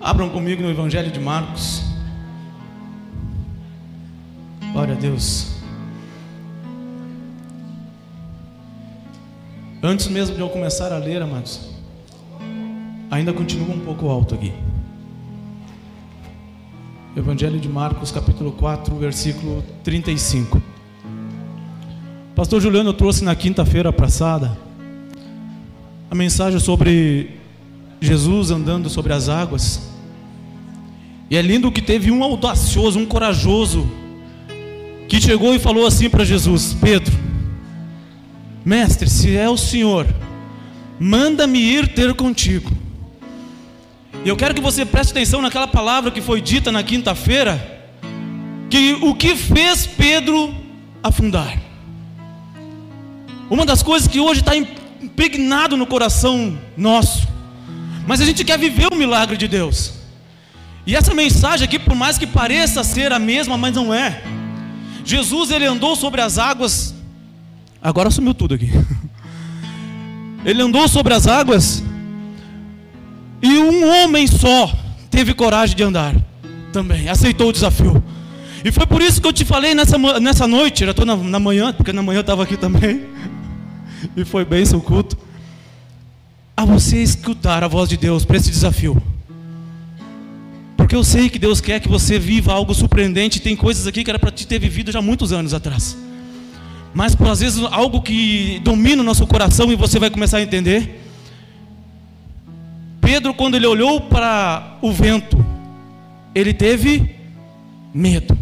[0.00, 1.82] Abram comigo no Evangelho de Marcos.
[4.72, 5.52] Glória a Deus.
[9.82, 11.68] Antes mesmo de eu começar a ler, amados,
[13.10, 14.54] ainda continua um pouco alto aqui.
[17.14, 20.62] Evangelho de Marcos, capítulo 4, versículo 35.
[22.34, 24.56] Pastor Juliano trouxe na quinta-feira passada
[26.10, 27.38] a mensagem sobre
[28.00, 29.89] Jesus andando sobre as águas.
[31.30, 33.88] E é lindo que teve um audacioso, um corajoso,
[35.08, 37.16] que chegou e falou assim para Jesus: Pedro,
[38.64, 40.08] mestre, se é o Senhor,
[40.98, 42.72] manda-me ir ter contigo.
[44.24, 47.80] E eu quero que você preste atenção naquela palavra que foi dita na quinta-feira,
[48.68, 50.52] que o que fez Pedro
[51.00, 51.56] afundar.
[53.48, 57.26] Uma das coisas que hoje está impregnado no coração nosso,
[58.04, 59.99] mas a gente quer viver o milagre de Deus.
[60.90, 64.24] E essa mensagem aqui, por mais que pareça ser a mesma, mas não é.
[65.04, 66.92] Jesus ele andou sobre as águas.
[67.80, 68.68] Agora sumiu tudo aqui.
[70.44, 71.84] Ele andou sobre as águas
[73.40, 74.72] e um homem só
[75.10, 76.16] teve coragem de andar
[76.72, 78.02] também, aceitou o desafio.
[78.64, 81.38] E foi por isso que eu te falei nessa, nessa noite, já estou na, na
[81.38, 83.04] manhã, porque na manhã eu estava aqui também.
[84.16, 85.16] E foi bem seu culto.
[86.56, 89.00] A você escutar a voz de Deus para esse desafio.
[90.80, 93.38] Porque eu sei que Deus quer que você viva algo surpreendente.
[93.38, 95.94] Tem coisas aqui que era para te ter vivido já muitos anos atrás.
[96.94, 100.42] Mas por às vezes algo que domina o nosso coração e você vai começar a
[100.42, 101.04] entender.
[102.98, 105.44] Pedro, quando ele olhou para o vento,
[106.34, 107.14] ele teve
[107.92, 108.36] medo.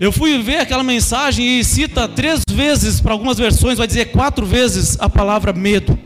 [0.00, 4.44] Eu fui ver aquela mensagem e cita três vezes, para algumas versões, vai dizer quatro
[4.44, 5.96] vezes a palavra medo.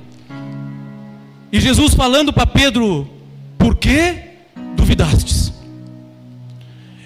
[1.50, 3.08] E Jesus falando para Pedro:
[3.56, 4.28] Por que
[4.88, 5.37] duvidastes?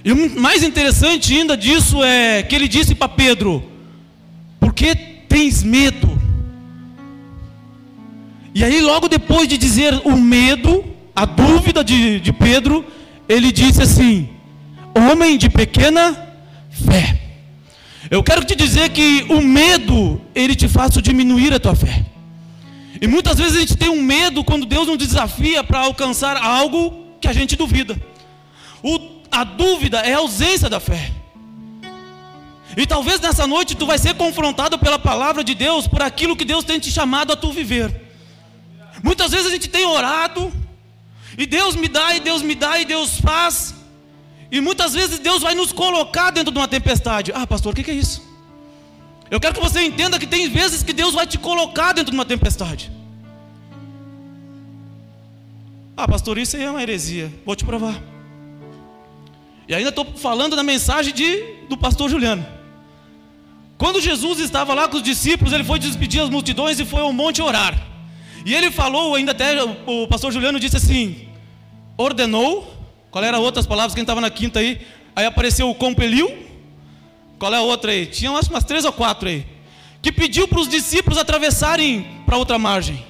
[0.04, 3.62] E o mais interessante ainda disso é que ele disse para Pedro:
[4.58, 6.20] Por que tens medo?
[8.54, 12.84] E aí, logo depois de dizer o medo, a dúvida de, de Pedro,
[13.28, 14.28] ele disse assim:
[14.94, 16.16] Homem de pequena
[16.70, 17.18] fé.
[18.10, 22.04] Eu quero te dizer que o medo, ele te faz diminuir a tua fé.
[23.00, 27.06] E muitas vezes a gente tem um medo quando Deus nos desafia para alcançar algo
[27.20, 27.96] que a gente duvida.
[28.82, 28.98] O,
[29.32, 31.10] a dúvida é a ausência da fé.
[32.76, 36.44] E talvez nessa noite tu vai ser confrontado pela palavra de Deus por aquilo que
[36.44, 38.02] Deus tem te chamado a tu viver.
[39.02, 40.52] Muitas vezes a gente tem orado,
[41.36, 43.74] e Deus me dá, e Deus me dá, e Deus faz,
[44.50, 47.32] e muitas vezes Deus vai nos colocar dentro de uma tempestade.
[47.34, 48.22] Ah, pastor, o que é isso?
[49.30, 52.16] Eu quero que você entenda que tem vezes que Deus vai te colocar dentro de
[52.16, 52.92] uma tempestade.
[55.96, 57.32] Ah, pastor, isso aí é uma heresia.
[57.46, 58.11] Vou te provar.
[59.68, 62.44] E ainda estou falando da mensagem de, do pastor Juliano.
[63.78, 67.12] Quando Jesus estava lá com os discípulos, ele foi despedir as multidões e foi ao
[67.12, 67.76] monte orar.
[68.44, 71.28] E ele falou, ainda até o pastor Juliano disse assim:
[71.96, 72.72] ordenou,
[73.10, 73.94] qual era outras palavras?
[73.94, 74.80] Quem estava na quinta aí?
[75.14, 76.30] Aí apareceu o compeliu.
[77.38, 78.06] Qual é a outra aí?
[78.06, 79.44] Tinha umas, umas três ou quatro aí.
[80.00, 83.04] Que pediu para os discípulos atravessarem para outra margem.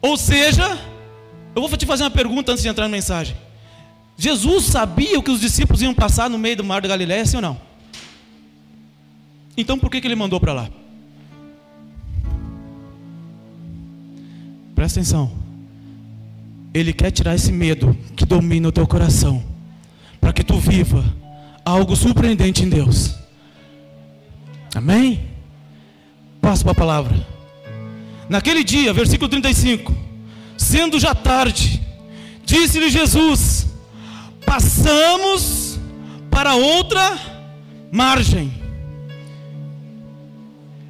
[0.00, 0.78] Ou seja,
[1.54, 3.34] eu vou te fazer uma pergunta antes de entrar na mensagem.
[4.16, 7.36] Jesus sabia o que os discípulos iam passar no meio do mar da Galiléia, sim
[7.36, 7.60] ou não?
[9.56, 10.70] Então por que, que ele mandou para lá?
[14.74, 15.32] Presta atenção.
[16.72, 19.42] Ele quer tirar esse medo que domina o teu coração,
[20.20, 21.04] para que tu viva
[21.64, 23.14] algo surpreendente em Deus.
[24.74, 25.28] Amém?
[26.40, 27.26] Passo para a palavra.
[28.28, 29.94] Naquele dia, versículo 35,
[30.56, 31.80] sendo já tarde,
[32.44, 33.66] disse-lhe Jesus:
[34.46, 35.78] Passamos
[36.30, 37.18] para outra
[37.92, 38.52] margem.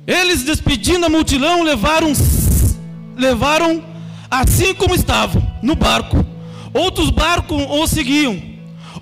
[0.06, 2.12] Eles, despedindo a multidão, levaram
[3.16, 3.82] levaram
[4.30, 6.24] assim como estavam, no barco.
[6.72, 8.40] Outros barcos o seguiam.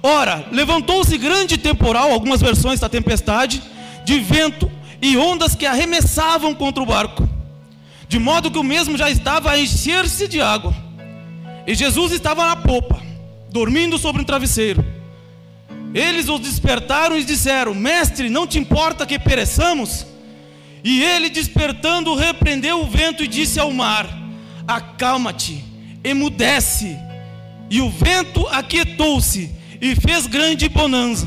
[0.02, 3.62] Ora, levantou-se grande temporal, algumas versões da tempestade,
[4.04, 4.70] de vento
[5.02, 7.28] e ondas que arremessavam contra o barco,
[8.08, 10.74] de modo que o mesmo já estava a encher-se de água.
[11.66, 13.00] E Jesus estava na popa,
[13.54, 14.84] dormindo sobre um travesseiro.
[15.94, 20.04] Eles os despertaram e disseram: Mestre, não te importa que pereçamos?
[20.82, 24.08] E ele, despertando, repreendeu o vento e disse ao mar:
[24.66, 25.64] Acalma-te,
[26.02, 26.98] emudece.
[27.70, 31.26] E o vento aquietou-se e fez grande bonança.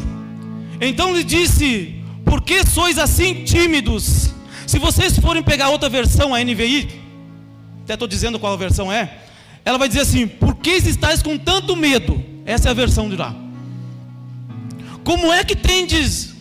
[0.81, 1.95] Então lhe disse:
[2.25, 4.33] Por que sois assim tímidos?
[4.68, 6.89] Se vocês forem pegar outra versão, a NVI,
[7.83, 9.18] até estou dizendo qual versão é,
[9.63, 10.27] ela vai dizer assim:
[10.68, 12.22] que estáis com tanto medo?
[12.46, 13.34] Essa é a versão de lá.
[15.02, 16.36] Como é que tendes,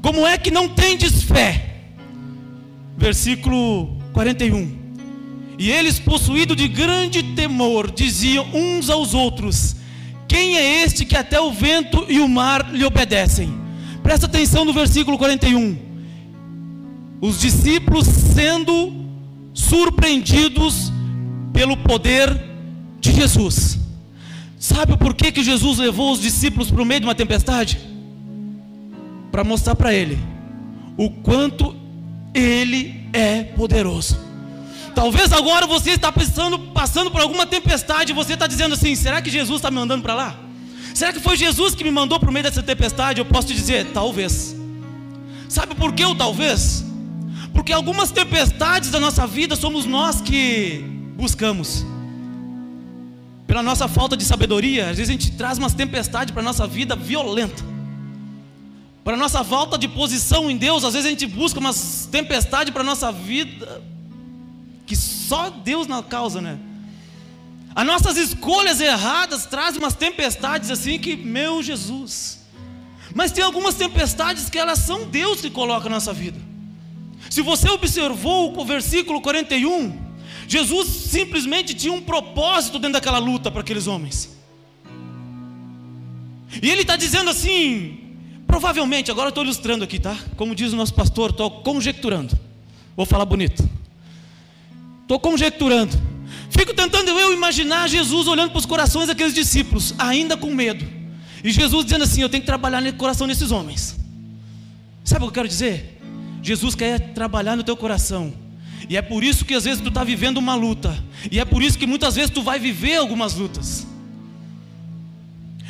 [0.00, 1.82] como é que não tendes fé?
[2.96, 4.78] Versículo 41.
[5.58, 9.76] E eles, possuídos de grande temor, diziam uns aos outros:
[10.26, 13.52] Quem é este que até o vento e o mar lhe obedecem?
[14.02, 15.76] Presta atenção no versículo 41.
[17.20, 18.94] Os discípulos sendo
[19.52, 20.90] surpreendidos
[21.52, 22.47] pelo poder
[23.00, 23.78] de Jesus.
[24.58, 27.78] Sabe por que, que Jesus levou os discípulos para o meio de uma tempestade?
[29.30, 30.18] Para mostrar para ele
[30.96, 31.76] o quanto
[32.34, 34.18] ele é poderoso.
[34.94, 39.22] Talvez agora você está pensando, passando por alguma tempestade e você está dizendo assim: será
[39.22, 40.36] que Jesus está me mandando para lá?
[40.92, 43.20] Será que foi Jesus que me mandou para o meio dessa tempestade?
[43.20, 44.56] Eu posso te dizer: talvez.
[45.48, 46.84] Sabe por que o talvez?
[47.54, 50.84] Porque algumas tempestades da nossa vida somos nós que
[51.16, 51.86] buscamos.
[53.48, 56.66] Pela nossa falta de sabedoria, às vezes a gente traz umas tempestades para a nossa
[56.66, 57.64] vida violenta.
[59.02, 62.70] Para a nossa falta de posição em Deus, às vezes a gente busca umas tempestades
[62.70, 63.82] para a nossa vida
[64.86, 66.58] que só Deus na causa, né?
[67.74, 72.40] As nossas escolhas erradas trazem umas tempestades assim que, meu Jesus.
[73.14, 76.38] Mas tem algumas tempestades que elas são Deus que coloca na nossa vida.
[77.30, 80.07] Se você observou o versículo 41,
[80.48, 84.34] Jesus simplesmente tinha um propósito dentro daquela luta para aqueles homens.
[86.62, 88.16] E ele está dizendo assim,
[88.46, 90.16] provavelmente, agora eu estou ilustrando aqui, tá?
[90.36, 92.36] Como diz o nosso pastor, estou conjecturando.
[92.96, 93.62] Vou falar bonito.
[95.02, 95.94] Estou conjecturando.
[96.48, 100.84] Fico tentando eu imaginar Jesus olhando para os corações daqueles discípulos, ainda com medo.
[101.44, 103.96] E Jesus dizendo assim: Eu tenho que trabalhar no coração desses homens.
[105.04, 106.00] Sabe o que eu quero dizer?
[106.42, 108.47] Jesus quer trabalhar no teu coração.
[108.88, 110.96] E é por isso que às vezes tu está vivendo uma luta.
[111.30, 113.86] E é por isso que muitas vezes tu vai viver algumas lutas.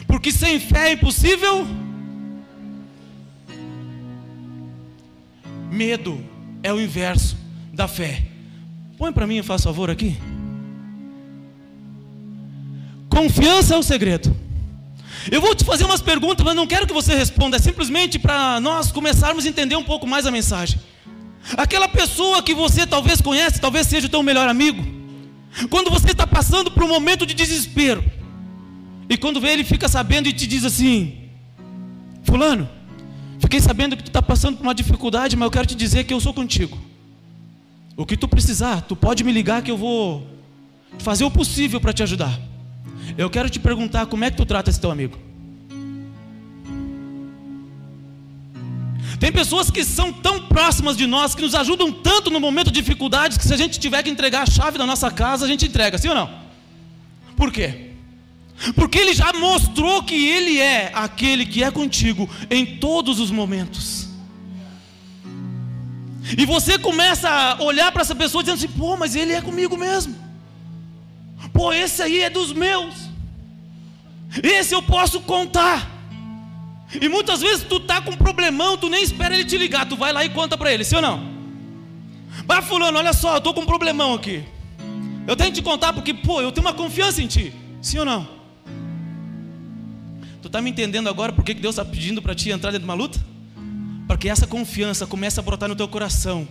[0.07, 1.67] Porque sem fé é impossível.
[5.71, 6.25] Medo
[6.63, 7.37] é o inverso
[7.73, 8.23] da fé.
[8.97, 10.17] Põe para mim, faz favor aqui.
[13.09, 14.35] Confiança é o segredo.
[15.31, 18.61] Eu vou te fazer umas perguntas, mas não quero que você responda, é simplesmente para
[18.61, 20.81] nós começarmos a entender um pouco mais a mensagem.
[21.57, 24.85] Aquela pessoa que você talvez conhece, talvez seja o teu melhor amigo,
[25.71, 28.05] quando você está passando por um momento de desespero,
[29.09, 31.31] e quando vê ele fica sabendo e te diz assim:
[32.23, 32.69] Fulano,
[33.41, 36.13] fiquei sabendo que tu está passando por uma dificuldade, mas eu quero te dizer que
[36.13, 36.77] eu sou contigo.
[37.97, 40.27] O que tu precisar, tu pode me ligar que eu vou
[40.99, 42.39] fazer o possível para te ajudar.
[43.17, 45.28] Eu quero te perguntar como é que tu trata esse teu amigo.
[49.19, 52.81] Tem pessoas que são tão próximas de nós, que nos ajudam tanto no momento de
[52.81, 55.67] dificuldades, que se a gente tiver que entregar a chave da nossa casa, a gente
[55.67, 56.31] entrega, sim ou não?
[57.37, 57.91] Por quê?
[58.75, 64.09] Porque ele já mostrou que ele é aquele que é contigo em todos os momentos.
[66.37, 69.77] E você começa a olhar para essa pessoa dizendo assim: pô, mas ele é comigo
[69.77, 70.15] mesmo.
[71.53, 72.95] Pô, esse aí é dos meus.
[74.43, 75.98] Esse eu posso contar.
[77.01, 79.97] E muitas vezes tu tá com um problemão, tu nem espera ele te ligar, tu
[79.97, 81.39] vai lá e conta para ele, sim ou não?
[82.47, 84.45] Vai fulano, olha só, eu tô com um problemão aqui.
[85.27, 87.53] Eu tenho que te contar porque, pô, eu tenho uma confiança em ti,
[87.83, 88.27] sim ou não?
[90.41, 92.91] Tu tá me entendendo agora porque que Deus está pedindo para ti entrar dentro de
[92.91, 93.19] uma luta?
[94.09, 96.49] para que essa confiança comece a brotar no teu coração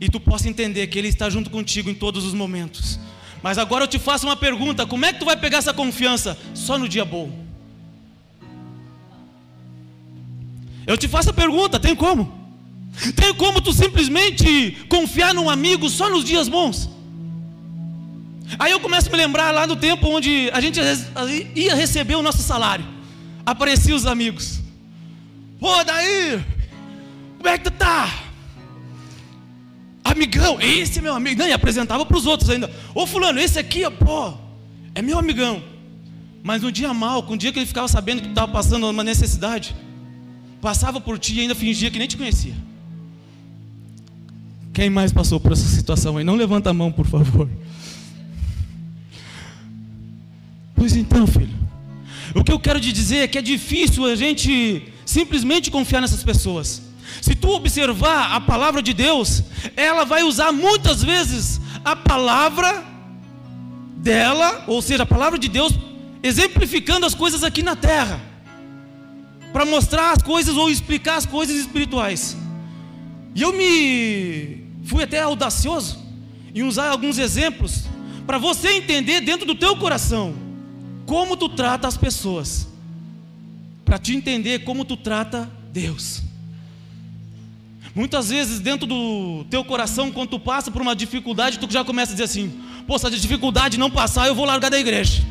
[0.00, 2.98] e tu possa entender que Ele está junto contigo em todos os momentos.
[3.42, 6.36] Mas agora eu te faço uma pergunta: como é que tu vai pegar essa confiança?
[6.52, 7.30] Só no dia bom.
[10.90, 12.22] Eu te faço a pergunta: tem como?
[13.14, 16.90] Tem como tu simplesmente confiar num amigo só nos dias bons?
[18.58, 20.80] Aí eu começo a me lembrar lá no tempo onde a gente
[21.54, 22.84] ia receber o nosso salário.
[23.46, 24.58] Apareciam os amigos.
[25.60, 26.44] Pô, daí,
[27.36, 28.12] como é que tu tá?
[30.02, 31.38] Amigão, esse é meu amigo.
[31.38, 32.68] Não, e apresentava para os outros ainda.
[32.92, 34.34] Ô fulano, esse aqui, pô,
[34.92, 35.62] é meu amigão.
[36.42, 38.90] Mas no dia mal, com o dia que ele ficava sabendo que tu estava passando
[38.90, 39.72] uma necessidade,
[40.60, 42.54] passava por ti e ainda fingia que nem te conhecia.
[44.72, 46.24] Quem mais passou por essa situação aí?
[46.24, 47.48] Não levanta a mão, por favor.
[50.74, 51.58] Pois então, filho.
[52.34, 56.22] O que eu quero te dizer é que é difícil a gente simplesmente confiar nessas
[56.22, 56.82] pessoas.
[57.20, 59.42] Se tu observar a palavra de Deus,
[59.76, 62.84] ela vai usar muitas vezes a palavra
[63.96, 65.72] dela, ou seja, a palavra de Deus,
[66.22, 68.20] exemplificando as coisas aqui na terra,
[69.52, 72.36] para mostrar as coisas ou explicar as coisas espirituais.
[73.34, 75.98] E eu me fui até audacioso
[76.54, 77.84] em usar alguns exemplos
[78.26, 80.34] para você entender dentro do teu coração
[81.06, 82.68] como tu trata as pessoas,
[83.84, 86.22] para te entender como tu trata Deus.
[87.92, 92.12] Muitas vezes dentro do teu coração, quando tu passa por uma dificuldade, tu já começa
[92.12, 92.52] a dizer assim:
[92.86, 95.24] Pô, se a dificuldade não passar, eu vou largar da igreja.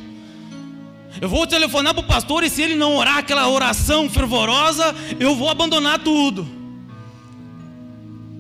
[1.21, 5.35] Eu vou telefonar para o pastor e se ele não orar aquela oração fervorosa, eu
[5.35, 6.47] vou abandonar tudo.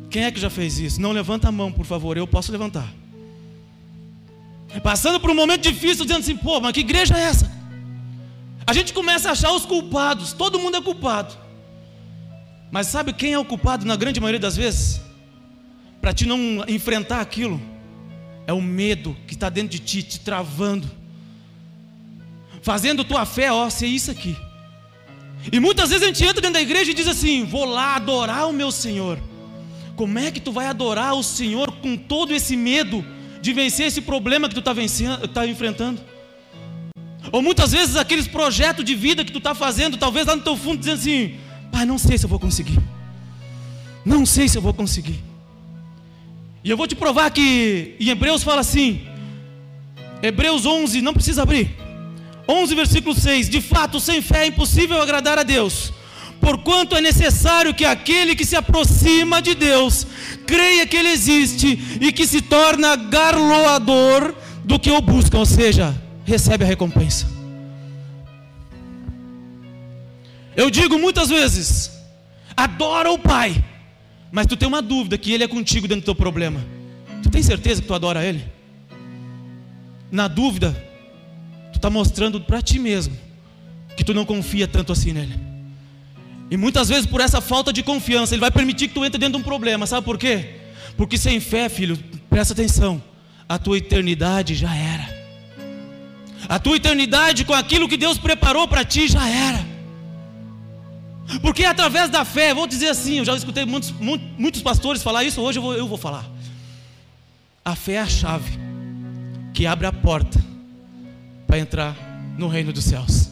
[0.09, 1.01] Quem é que já fez isso?
[1.01, 2.87] Não levanta a mão, por favor, eu posso levantar.
[4.81, 7.51] Passando por um momento difícil, dizendo assim: pô, mas que igreja é essa?
[8.65, 11.35] A gente começa a achar os culpados, todo mundo é culpado.
[12.71, 15.01] Mas sabe quem é o culpado na grande maioria das vezes?
[15.99, 17.59] Para ti não enfrentar aquilo,
[18.45, 20.89] é o medo que está dentro de ti, te travando,
[22.61, 24.35] fazendo tua fé, ó, ser isso aqui.
[25.51, 28.47] E muitas vezes a gente entra dentro da igreja e diz assim: vou lá adorar
[28.47, 29.19] o meu Senhor.
[29.95, 33.05] Como é que tu vai adorar o Senhor com todo esse medo
[33.41, 34.73] de vencer esse problema que tu está
[35.27, 36.01] tá enfrentando?
[37.31, 40.57] Ou muitas vezes aqueles projetos de vida que tu está fazendo, talvez lá no teu
[40.57, 41.35] fundo dizendo assim:
[41.71, 42.79] Pai, não sei se eu vou conseguir.
[44.05, 45.19] Não sei se eu vou conseguir.
[46.63, 49.01] E eu vou te provar que em Hebreus fala assim,
[50.21, 51.75] Hebreus 11, não precisa abrir.
[52.49, 55.93] 11 versículo 6: De fato, sem fé é impossível agradar a Deus,
[56.41, 60.07] porquanto é necessário que aquele que se aproxima de Deus
[60.47, 64.33] creia que Ele existe e que se torna garloador
[64.65, 67.27] do que o busca, ou seja, recebe a recompensa.
[70.55, 71.91] Eu digo muitas vezes:
[72.57, 73.63] adora o Pai,
[74.31, 76.65] mas tu tem uma dúvida que Ele é contigo dentro do teu problema.
[77.21, 78.43] Tu tem certeza que tu adora Ele?
[80.11, 80.88] Na dúvida,
[81.79, 83.17] está mostrando para ti mesmo
[83.95, 85.33] que tu não confia tanto assim nele.
[86.51, 89.37] E muitas vezes por essa falta de confiança, Ele vai permitir que tu entre dentro
[89.37, 89.87] de um problema.
[89.87, 90.55] Sabe por quê?
[90.97, 91.97] Porque sem fé, filho,
[92.29, 93.01] presta atenção,
[93.47, 95.17] a tua eternidade já era.
[96.47, 99.65] A tua eternidade com aquilo que Deus preparou para ti já era.
[101.41, 103.93] Porque através da fé, vou dizer assim, eu já escutei muitos,
[104.37, 106.25] muitos pastores falar isso, hoje eu vou, eu vou falar.
[107.63, 108.57] A fé é a chave
[109.53, 110.48] que abre a porta
[111.49, 111.95] para entrar
[112.37, 113.31] no reino dos céus.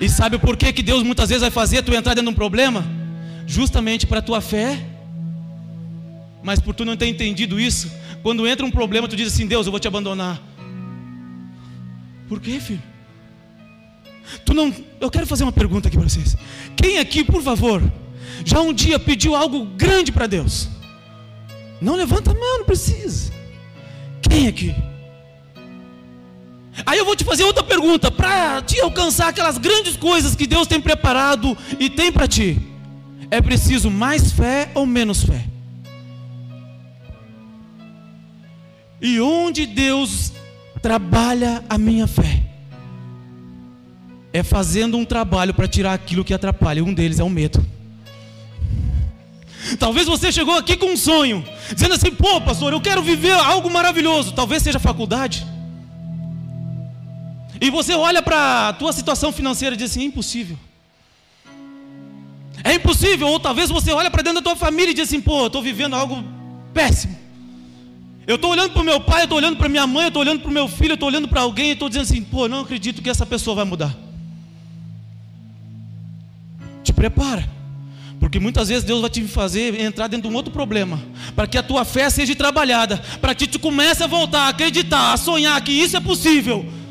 [0.00, 2.34] E sabe por que, que Deus muitas vezes vai fazer tu entrar dentro de um
[2.34, 2.86] problema?
[3.46, 4.82] Justamente para a tua fé.
[6.42, 7.92] Mas por tu não ter entendido isso,
[8.22, 10.40] quando entra um problema, tu diz assim: Deus, eu vou te abandonar.
[12.30, 12.82] Por quê, filho?
[14.46, 16.34] Tu não, eu quero fazer uma pergunta aqui para vocês.
[16.74, 17.82] Quem aqui, por favor,
[18.42, 20.66] já um dia pediu algo grande para Deus?
[21.78, 23.30] Não levanta a mão, não precisa.
[24.22, 24.74] Quem aqui?
[26.86, 30.66] Aí eu vou te fazer outra pergunta para te alcançar aquelas grandes coisas que Deus
[30.66, 32.58] tem preparado e tem para ti.
[33.30, 35.44] É preciso mais fé ou menos fé?
[39.00, 40.32] E onde Deus
[40.80, 42.52] trabalha a minha fé?
[44.32, 46.82] é fazendo um trabalho para tirar aquilo que atrapalha.
[46.82, 47.64] Um deles é o medo.
[49.78, 53.70] Talvez você chegou aqui com um sonho, dizendo assim: pô, pastor, eu quero viver algo
[53.70, 54.32] maravilhoso.
[54.32, 55.46] Talvez seja faculdade.
[57.62, 60.58] E você olha para a tua situação financeira e diz assim: é impossível.
[62.64, 63.28] É impossível.
[63.28, 65.62] Ou talvez você olha para dentro da tua família e diz assim: pô, eu estou
[65.62, 66.24] vivendo algo
[66.74, 67.16] péssimo.
[68.26, 70.22] Eu estou olhando para o meu pai, eu estou olhando para minha mãe, eu estou
[70.22, 72.48] olhando para o meu filho, eu estou olhando para alguém e estou dizendo assim: pô,
[72.48, 73.96] não acredito que essa pessoa vai mudar.
[76.82, 77.48] Te prepara.
[78.18, 81.00] Porque muitas vezes Deus vai te fazer entrar dentro de um outro problema,
[81.36, 85.12] para que a tua fé seja trabalhada, para que tu comece a voltar a acreditar,
[85.12, 86.81] a sonhar que isso é possível.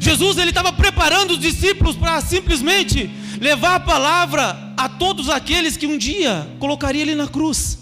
[0.00, 5.86] Jesus ele estava preparando os discípulos para simplesmente levar a palavra a todos aqueles que
[5.86, 7.78] um dia colocaria ele na cruz.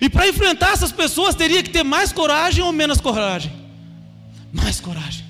[0.00, 3.52] E para enfrentar essas pessoas teria que ter mais coragem ou menos coragem?
[4.52, 5.24] Mais coragem.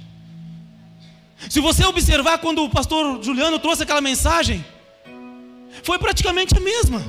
[1.48, 4.64] Se você observar quando o pastor Juliano trouxe aquela mensagem,
[5.82, 7.04] foi praticamente a mesma.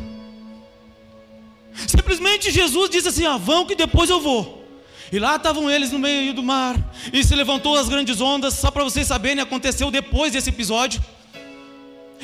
[1.88, 4.67] Simplesmente Jesus disse assim: ah, vão que depois eu vou.
[5.12, 6.76] E lá estavam eles no meio do mar,
[7.14, 11.02] e se levantou as grandes ondas, só para vocês saberem, aconteceu depois desse episódio.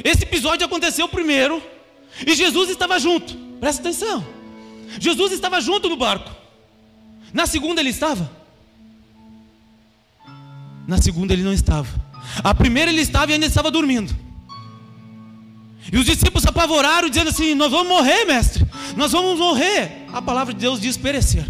[0.03, 1.63] Esse episódio aconteceu primeiro,
[2.25, 4.25] e Jesus estava junto, presta atenção.
[4.99, 6.31] Jesus estava junto no barco.
[7.31, 8.29] Na segunda ele estava?
[10.87, 11.87] Na segunda ele não estava.
[12.43, 14.13] A primeira ele estava e ainda estava dormindo.
[15.91, 18.65] E os discípulos apavoraram, dizendo assim: Nós vamos morrer, mestre.
[18.95, 20.05] Nós vamos morrer.
[20.13, 21.45] A palavra de Deus diz perecer.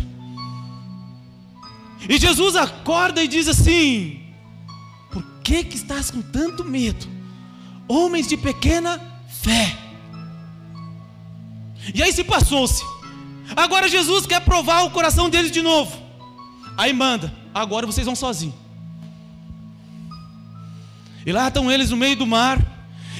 [2.08, 4.22] E Jesus acorda e diz assim:
[5.12, 7.08] Por que, que estás com tanto medo?
[7.88, 9.00] Homens de pequena
[9.42, 9.78] fé.
[11.94, 12.84] E aí se passou-se.
[13.56, 15.98] Agora Jesus quer provar o coração deles de novo.
[16.78, 18.56] Aí manda: Agora vocês vão sozinhos.
[21.26, 22.60] E lá estão eles no meio do mar.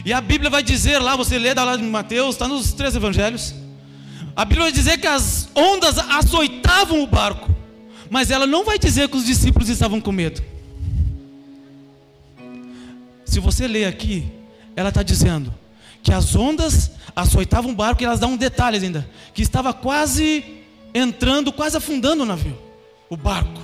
[0.06, 2.96] E a Bíblia vai dizer lá, você lê da lá de Mateus, está nos três
[2.96, 3.54] evangelhos.
[4.36, 7.53] A Bíblia vai dizer que as ondas açoitavam o barco.
[8.14, 10.40] Mas ela não vai dizer que os discípulos estavam com medo.
[13.26, 14.32] Se você ler aqui,
[14.76, 15.52] ela está dizendo
[16.04, 20.46] que as ondas açoitavam o barco e elas dão um detalhe ainda, que estava quase
[20.94, 22.56] entrando, quase afundando o navio,
[23.10, 23.60] o barco.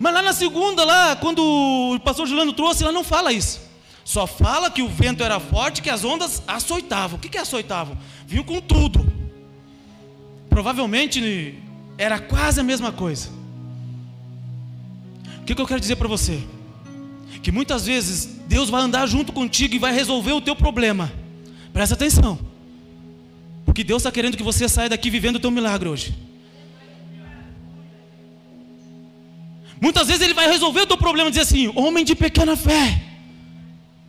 [0.00, 1.38] Mas lá na segunda, lá, quando
[1.94, 3.60] o pastor Juliano trouxe, ela não fala isso.
[4.04, 7.16] Só fala que o vento era forte, que as ondas açoitavam.
[7.16, 7.96] O que, que açoitavam?
[8.26, 9.06] Vinham com tudo.
[10.50, 11.62] Provavelmente
[11.98, 13.28] era quase a mesma coisa.
[15.40, 16.42] O que, eu quero dizer para você?
[17.42, 21.12] Que muitas vezes Deus vai andar junto contigo e vai resolver o teu problema.
[21.72, 22.38] Presta atenção.
[23.64, 26.14] Porque Deus está querendo que você saia daqui vivendo o teu milagre hoje.
[29.80, 33.02] Muitas vezes Ele vai resolver o teu problema e dizer assim: homem de pequena fé,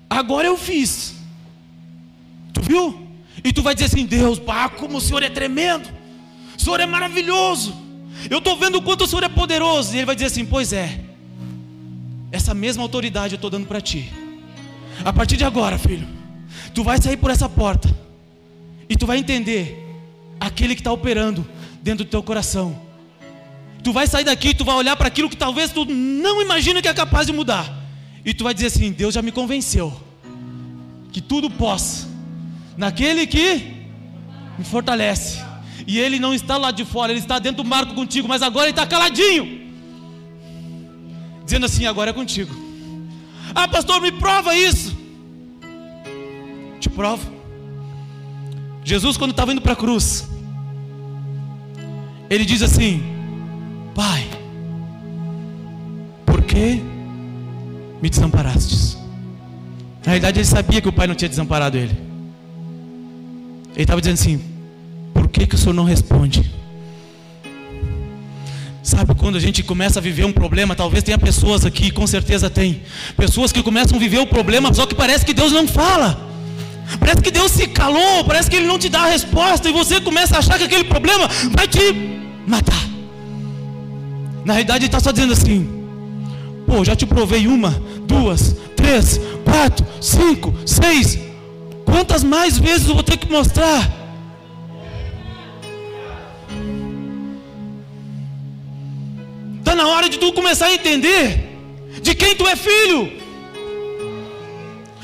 [0.09, 1.15] agora eu fiz.
[2.53, 3.07] Tu viu?
[3.43, 5.89] E tu vai dizer assim: Deus, pá, como o Senhor é tremendo,
[6.67, 7.73] Senhor é maravilhoso.
[8.29, 9.93] Eu estou vendo o quanto o Senhor é poderoso.
[9.93, 10.99] E Ele vai dizer assim: Pois é,
[12.29, 14.11] essa mesma autoridade eu estou dando para ti.
[15.05, 16.05] A partir de agora, filho,
[16.73, 17.89] tu vai sair por essa porta
[18.89, 19.81] e tu vai entender
[20.41, 21.47] aquele que está operando
[21.81, 22.77] dentro do teu coração.
[23.81, 26.89] Tu vai sair daqui, tu vai olhar para aquilo que talvez tu não imagina que
[26.89, 27.73] é capaz de mudar.
[28.25, 29.97] E tu vai dizer assim: Deus já me convenceu
[31.13, 32.09] que tudo posso
[32.75, 33.73] naquele que
[34.59, 35.46] me fortalece.
[35.87, 38.65] E ele não está lá de fora, ele está dentro do marco contigo, mas agora
[38.65, 39.67] ele está caladinho
[41.47, 42.53] dizendo assim: agora é contigo.
[43.55, 44.95] Ah, pastor, me prova isso.
[46.79, 47.25] Te provo.
[48.83, 50.27] Jesus, quando estava indo para a cruz,
[52.29, 53.01] ele diz assim:
[53.95, 54.27] Pai,
[56.25, 56.81] por que
[58.01, 58.97] me desamparastes?
[60.05, 61.97] Na realidade, ele sabia que o pai não tinha desamparado ele.
[63.73, 64.56] Ele estava dizendo assim:
[65.37, 66.49] que, que o senhor não responde?
[68.81, 72.49] Sabe quando a gente começa a viver um problema, talvez tenha pessoas aqui, com certeza
[72.49, 72.81] tem.
[73.15, 76.25] Pessoas que começam a viver o problema, só que parece que Deus não fala.
[76.99, 79.99] Parece que Deus se calou, parece que Ele não te dá a resposta, e você
[79.99, 81.79] começa a achar que aquele problema vai te
[82.47, 82.87] matar.
[84.45, 85.69] Na realidade, Ele está só dizendo assim:
[86.65, 87.71] pô, já te provei uma,
[88.07, 91.19] duas, três, quatro, cinco, seis.
[91.83, 93.96] Quantas mais vezes eu vou ter que mostrar?
[99.77, 101.47] Na hora de tu começar a entender
[102.01, 103.11] de quem tu é filho.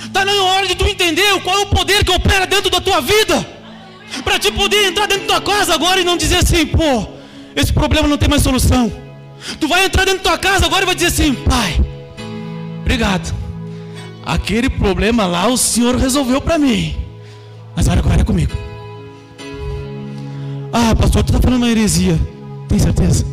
[0.06, 3.00] Está na hora de tu entender qual é o poder que opera dentro da tua
[3.00, 3.48] vida.
[4.24, 7.08] Para te poder entrar dentro da tua casa agora e não dizer assim, pô,
[7.56, 8.92] esse problema não tem mais solução.
[9.60, 11.80] Tu vai entrar dentro da tua casa agora e vai dizer assim, pai,
[12.82, 13.34] obrigado.
[14.26, 16.96] Aquele problema lá o Senhor resolveu para mim.
[17.76, 18.54] Mas agora é comigo.
[20.72, 22.20] Ah, pastor, tu está falando uma heresia.
[22.68, 23.26] Tem certeza?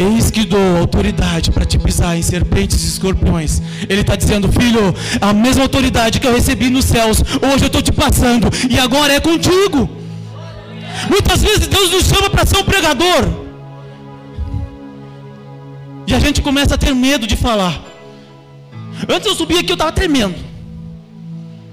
[0.00, 3.60] Eis que dou autoridade para te pisar em serpentes e escorpiões.
[3.86, 7.82] Ele está dizendo, filho, a mesma autoridade que eu recebi nos céus, hoje eu estou
[7.82, 9.90] te passando, e agora é contigo.
[11.10, 13.28] Muitas vezes Deus nos chama para ser um pregador,
[16.06, 17.78] e a gente começa a ter medo de falar.
[19.06, 20.34] Antes eu subia aqui, eu estava tremendo.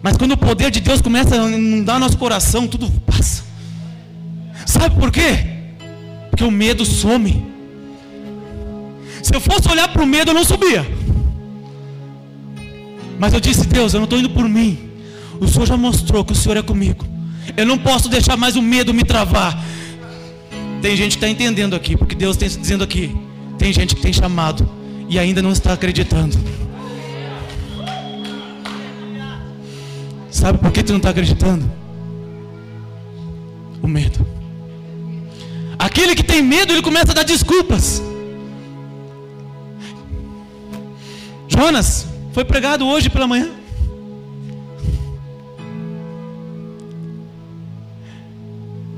[0.03, 3.45] Mas quando o poder de Deus começa a inundar nosso coração, tudo passa.
[4.65, 5.45] Sabe por quê?
[6.29, 7.56] Porque o medo some.
[9.27, 10.87] Se eu fosse olhar para o medo, eu não subia.
[13.19, 14.79] Mas eu disse, Deus, eu não estou indo por mim.
[15.37, 17.05] O Senhor já mostrou que o Senhor é comigo.
[17.57, 19.61] Eu não posso deixar mais o medo me travar.
[20.81, 23.13] Tem gente que está entendendo aqui, porque Deus está dizendo aqui.
[23.57, 24.65] Tem gente que tem chamado
[25.09, 26.37] e ainda não está acreditando.
[30.31, 31.69] Sabe por que tu não está acreditando?
[33.81, 34.25] O medo.
[35.77, 38.06] Aquele que tem medo, ele começa a dar desculpas.
[41.57, 43.49] Jonas foi pregado hoje pela manhã.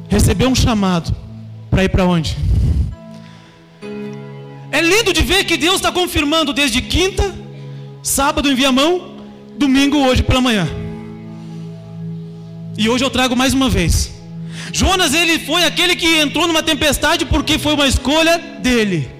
[0.09, 1.15] Recebeu um chamado
[1.71, 2.35] para ir para onde?
[4.73, 7.33] É lindo de ver que Deus está confirmando desde quinta,
[8.03, 9.23] sábado envia mão,
[9.57, 10.67] domingo hoje pela manhã.
[12.77, 14.11] E hoje eu trago mais uma vez.
[14.73, 19.18] Jonas ele foi aquele que entrou numa tempestade porque foi uma escolha dele.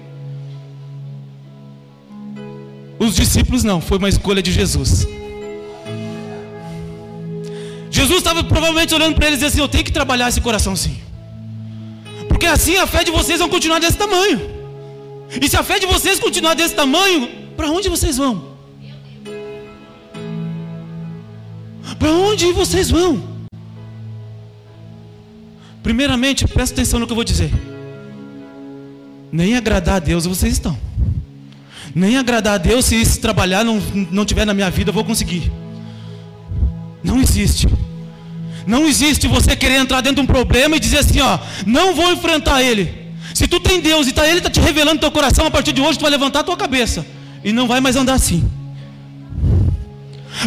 [3.00, 5.08] Os discípulos não, foi uma escolha de Jesus.
[7.90, 11.00] Jesus estava provavelmente olhando para eles e disse assim: Eu tenho que trabalhar esse coraçãozinho.
[12.28, 14.38] Porque assim a fé de vocês vai continuar desse tamanho.
[15.40, 18.50] E se a fé de vocês continuar desse tamanho, para onde vocês vão?
[21.98, 23.22] Para onde vocês vão?
[25.82, 27.50] Primeiramente, presta atenção no que eu vou dizer.
[29.32, 30.89] Nem agradar a Deus vocês estão.
[31.94, 35.04] Nem agradar a Deus se esse trabalhar não, não tiver na minha vida, eu vou
[35.04, 35.50] conseguir.
[37.02, 37.68] Não existe.
[38.66, 42.12] Não existe você querer entrar dentro de um problema e dizer assim, ó, não vou
[42.12, 43.00] enfrentar ele.
[43.34, 45.80] Se tu tem Deus e tá, ele está te revelando teu coração, a partir de
[45.80, 47.06] hoje tu vai levantar a tua cabeça
[47.42, 48.48] e não vai mais andar assim.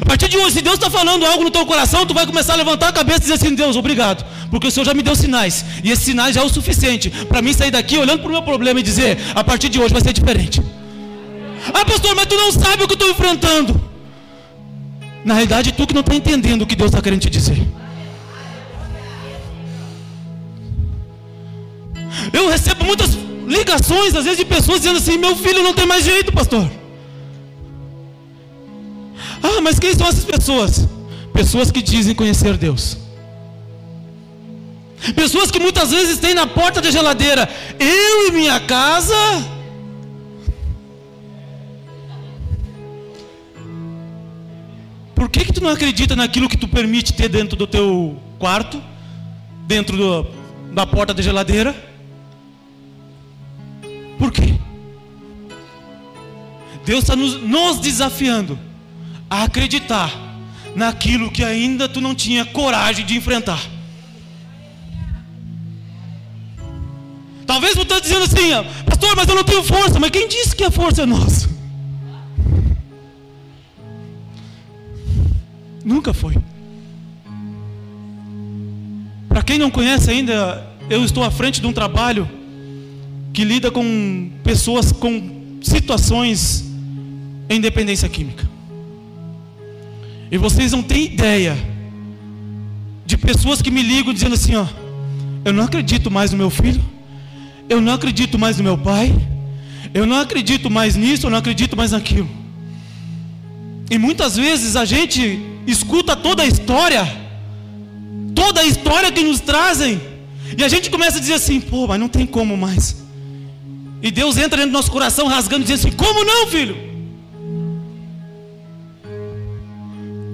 [0.02, 2.54] A partir de hoje, se Deus está falando algo no teu coração, tu vai começar
[2.54, 5.16] a levantar a cabeça e dizer assim: Deus, obrigado, porque o Senhor já me deu
[5.16, 8.32] sinais, e esses sinais já é o suficiente para mim sair daqui olhando para o
[8.32, 10.62] meu problema e dizer: a partir de hoje vai ser diferente.
[11.72, 13.80] Ah, pastor, mas tu não sabe o que eu estou enfrentando.
[15.24, 17.66] Na realidade, tu que não está entendendo o que Deus está querendo te dizer.
[22.32, 23.12] Eu recebo muitas
[23.48, 26.70] ligações, às vezes, de pessoas dizendo assim: meu filho não tem mais jeito, pastor.
[29.42, 30.88] Ah, mas quem são essas pessoas?
[31.34, 32.98] Pessoas que dizem conhecer Deus.
[35.16, 37.50] Pessoas que muitas vezes têm na porta da geladeira,
[37.80, 39.14] eu e minha casa.
[45.34, 48.82] Que, que tu não acredita naquilo que tu permite ter dentro do teu quarto,
[49.66, 50.28] dentro do,
[50.72, 51.76] da porta da geladeira?
[54.20, 54.54] Por quê?
[56.86, 58.60] Deus está nos, nos desafiando
[59.30, 60.14] a acreditar
[60.76, 63.60] naquilo que ainda tu não tinha coragem de enfrentar.
[67.48, 70.00] Talvez você esteja dizendo assim, pastor, mas eu não tenho força.
[70.00, 71.53] Mas quem disse que a força é nossa?
[75.84, 76.36] Nunca foi.
[79.28, 82.30] Para quem não conhece ainda, eu estou à frente de um trabalho
[83.34, 86.66] que lida com pessoas com situações
[87.50, 88.48] em dependência química.
[90.32, 91.58] E vocês não têm ideia
[93.06, 94.66] de pessoas que me ligam dizendo assim, ó,
[95.44, 96.84] eu não acredito mais no meu filho,
[97.68, 99.14] eu não acredito mais no meu pai,
[99.94, 102.30] eu não acredito mais nisso, eu não acredito mais naquilo.
[103.90, 107.06] E muitas vezes a gente escuta toda a história,
[108.36, 110.02] toda a história que nos trazem,
[110.58, 113.04] e a gente começa a dizer assim, pô, mas não tem como mais.
[114.04, 116.76] E Deus entra dentro do nosso coração rasgando, dizendo assim: como não, filho?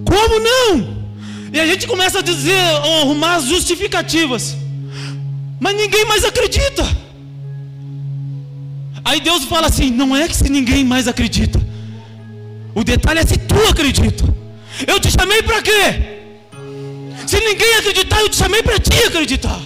[0.04, 1.00] Como não?
[1.54, 4.58] E a gente começa a dizer, a arrumar as justificativas.
[5.60, 6.84] Mas ninguém mais acredita.
[9.06, 11.62] Aí Deus fala assim: não é que se ninguém mais acredita.
[12.74, 14.39] O detalhe é se tu acredita.
[14.88, 16.20] Eu te chamei para quê?
[17.28, 19.60] Se ninguém acreditar, eu te chamei para ti acreditar.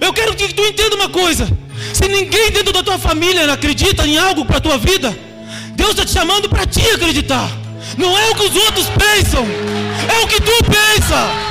[0.00, 1.48] Eu quero que tu entenda uma coisa.
[1.92, 5.16] Se ninguém dentro da tua família acredita em algo para a tua vida,
[5.74, 7.50] Deus está te chamando para ti acreditar.
[7.96, 11.48] Não é o que os outros pensam, é o que tu pensa.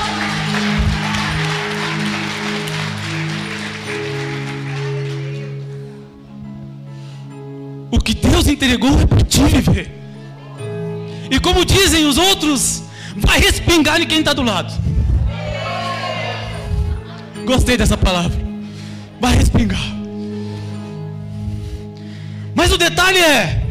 [7.91, 9.96] O que Deus entregou é para ti viver.
[11.29, 12.83] E como dizem os outros,
[13.15, 14.73] vai respingar em quem está do lado.
[17.45, 18.37] Gostei dessa palavra.
[19.19, 19.81] Vai respingar.
[22.53, 23.63] Mas o detalhe é: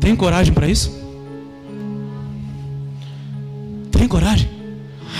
[0.00, 0.98] tem coragem para isso?
[3.92, 4.48] Tem coragem?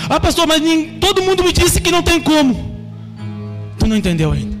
[0.09, 0.61] Ah, pastor, mas
[0.99, 2.71] todo mundo me disse que não tem como.
[3.79, 4.57] Tu não entendeu ainda.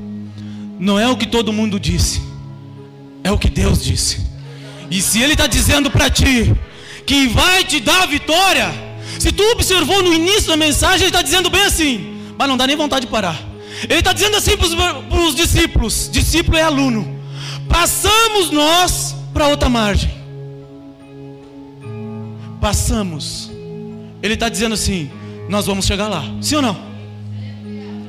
[0.79, 2.21] Não é o que todo mundo disse,
[3.23, 4.30] é o que Deus disse.
[4.91, 6.53] E se Ele está dizendo para ti
[7.05, 8.69] que vai te dar vitória,
[9.17, 12.67] se tu observou no início da mensagem, Ele está dizendo bem assim, mas não dá
[12.67, 13.39] nem vontade de parar.
[13.83, 17.19] Ele está dizendo assim para os discípulos: discípulo é aluno.
[17.69, 20.11] Passamos nós para outra margem.
[22.59, 23.49] Passamos.
[24.21, 25.09] Ele está dizendo assim:
[25.47, 26.23] nós vamos chegar lá.
[26.41, 26.91] Sim ou não?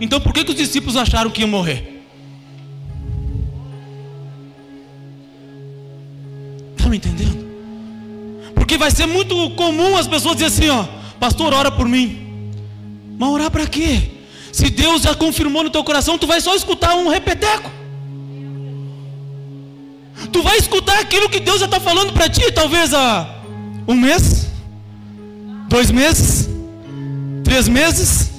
[0.01, 1.92] Então por que, que os discípulos acharam que iam morrer?
[6.95, 7.43] Entendendo?
[8.55, 12.51] Porque vai ser muito comum as pessoas dizerem assim: ó, pastor, ora por mim.
[13.19, 14.11] Mas orar para quê?
[14.53, 17.71] Se Deus já confirmou no teu coração, tu vai só escutar um repeteco.
[20.31, 23.43] Tu vai escutar aquilo que Deus já está falando para ti, talvez há
[23.89, 24.49] um mês,
[25.69, 26.49] dois meses,
[27.43, 28.31] três meses,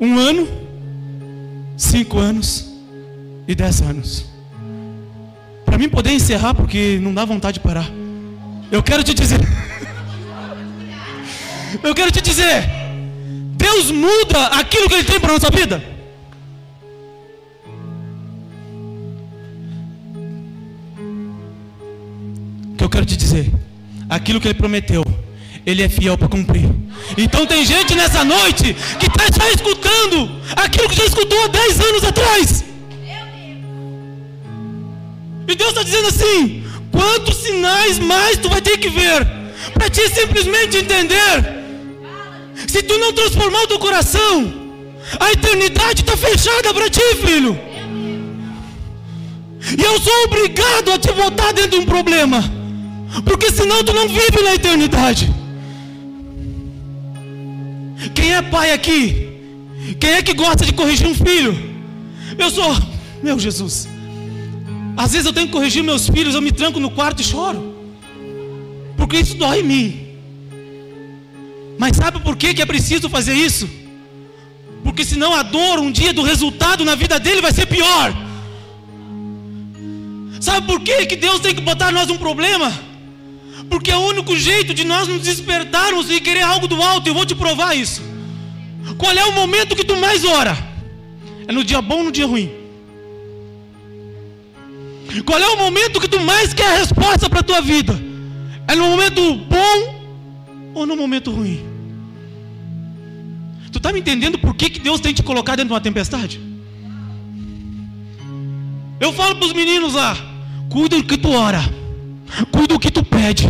[0.00, 0.48] um ano,
[1.76, 2.70] cinco anos
[3.48, 4.35] e dez anos.
[5.76, 7.86] Para mim poder encerrar, porque não dá vontade de parar.
[8.72, 9.38] Eu quero te dizer.
[11.84, 12.64] Eu quero te dizer.
[13.58, 15.96] Deus muda aquilo que Ele tem para a nossa vida.
[22.96, 23.52] quero te dizer:
[24.08, 25.04] aquilo que ele prometeu,
[25.66, 26.66] ele é fiel para cumprir.
[27.18, 31.80] Então tem gente nessa noite que está já escutando aquilo que já escutou há 10
[31.80, 32.64] anos atrás.
[35.48, 39.26] E Deus está dizendo assim: quantos sinais mais tu vai ter que ver
[39.74, 41.56] para te simplesmente entender?
[42.66, 44.52] Se tu não transformar o teu coração,
[45.20, 47.58] a eternidade está fechada para ti, filho.
[49.78, 52.42] E eu sou obrigado a te botar dentro de um problema,
[53.24, 55.32] porque senão tu não vive na eternidade.
[58.14, 59.26] Quem é pai aqui?
[60.00, 61.56] Quem é que gosta de corrigir um filho?
[62.38, 62.76] Eu sou,
[63.22, 63.95] meu Jesus.
[64.96, 67.74] Às vezes eu tenho que corrigir meus filhos, eu me tranco no quarto e choro.
[68.96, 70.06] Porque isso dói em mim.
[71.78, 73.68] Mas sabe por que, que é preciso fazer isso?
[74.82, 78.14] Porque senão a dor um dia do resultado na vida dele vai ser pior.
[80.40, 82.72] Sabe por que, que Deus tem que botar nós um problema?
[83.68, 87.08] Porque é o único jeito de nós nos despertarmos e querer algo do alto.
[87.08, 88.00] Eu vou te provar isso.
[88.96, 90.56] Qual é o momento que tu mais ora?
[91.46, 92.50] É no dia bom ou no dia ruim?
[95.24, 97.98] Qual é o momento que tu mais quer a resposta para a tua vida?
[98.68, 99.94] É no momento bom
[100.74, 101.64] ou no momento ruim?
[103.70, 106.40] Tu está me entendendo por que, que Deus tem te colocado dentro de uma tempestade?
[108.98, 110.16] Eu falo para os meninos lá:
[110.68, 111.62] cuida do que tu ora,
[112.50, 113.46] cuida do que tu pede.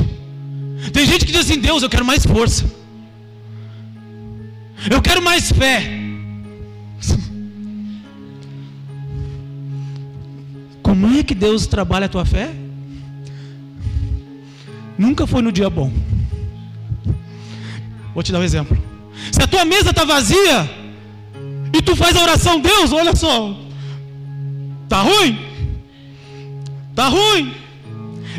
[0.92, 2.64] Tem gente que diz assim: Deus, eu quero mais força,
[4.90, 6.05] eu quero mais fé.
[11.20, 12.50] É que Deus trabalha a tua fé?
[14.98, 15.92] Nunca foi no dia bom.
[18.14, 18.76] Vou te dar um exemplo.
[19.30, 20.68] Se a tua mesa está vazia
[21.72, 23.54] e tu faz a oração, Deus, olha só,
[24.88, 25.38] tá ruim,
[26.94, 27.54] tá ruim.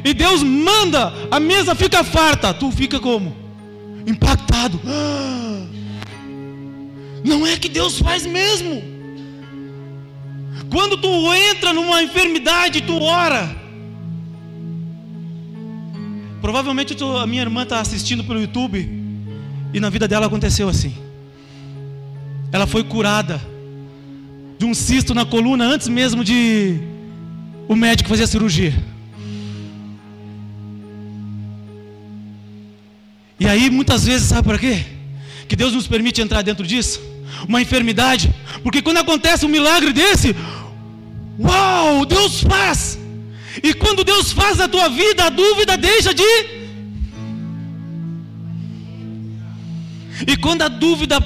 [0.03, 3.35] E Deus manda, a mesa fica farta, tu fica como?
[4.05, 4.79] Impactado.
[7.23, 8.96] Não é que Deus faz mesmo.
[10.69, 13.55] Quando tu entra numa enfermidade, tu ora.
[16.41, 18.89] Provavelmente tu, a minha irmã está assistindo pelo YouTube
[19.73, 20.93] e na vida dela aconteceu assim.
[22.51, 23.41] Ela foi curada
[24.57, 26.79] de um cisto na coluna antes mesmo de
[27.67, 28.73] o médico fazer a cirurgia.
[33.39, 34.83] E aí muitas vezes, sabe para quê?
[35.47, 36.99] Que Deus nos permite entrar dentro disso?
[37.47, 40.35] Uma enfermidade, porque quando acontece um milagre desse,
[41.39, 42.99] uau, Deus faz.
[43.63, 46.23] E quando Deus faz na tua vida, a dúvida deixa de.
[50.27, 51.19] E quando a dúvida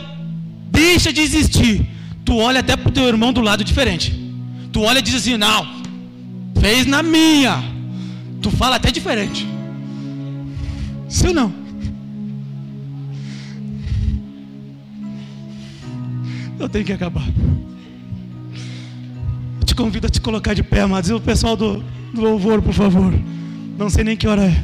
[0.70, 1.86] deixa de existir,
[2.26, 4.18] tu olha até para o teu irmão do lado diferente.
[4.72, 5.68] Tu olha e diz assim: não,
[6.60, 7.64] fez na minha.
[8.42, 9.48] Tu fala até diferente.
[11.08, 11.61] Sim ou não?
[16.62, 17.28] Eu tenho que acabar.
[19.60, 21.10] Eu te convido a te colocar de pé, amados.
[21.10, 23.12] E o pessoal do, do louvor, por favor.
[23.80, 24.64] Não sei nem que hora é.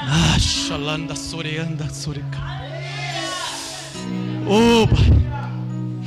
[0.00, 2.38] Ah, xalanda, soreanda, soreca.
[4.46, 5.98] Oh, Pai.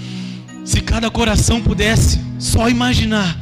[0.63, 3.37] Se cada coração pudesse só imaginar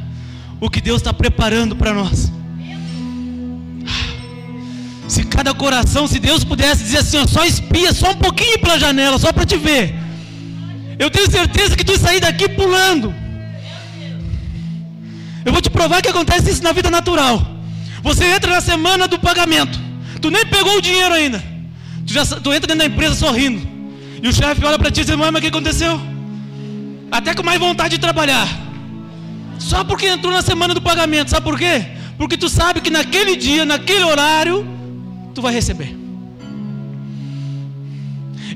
[0.60, 2.32] o que Deus está preparando para nós.
[5.10, 8.78] Se cada coração, se Deus pudesse dizer assim, ó, só espia, só um pouquinho pela
[8.78, 9.92] janela, só para te ver.
[11.00, 13.12] Eu tenho certeza que tu sair daqui pulando.
[15.44, 17.44] Eu vou te provar que acontece isso na vida natural.
[18.04, 19.80] Você entra na semana do pagamento.
[20.20, 21.42] Tu nem pegou o dinheiro ainda.
[22.06, 23.66] Tu, já, tu entra dentro da empresa sorrindo.
[24.22, 26.00] E o chefe olha para ti e diz, mas o que aconteceu?
[27.10, 28.46] Até com mais vontade de trabalhar.
[29.58, 31.30] Só porque entrou na semana do pagamento.
[31.30, 31.84] Sabe por quê?
[32.16, 34.78] Porque tu sabe que naquele dia, naquele horário,
[35.34, 35.96] tu vai receber.